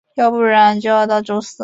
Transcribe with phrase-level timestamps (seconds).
[0.15, 1.57] 要不然就要到周四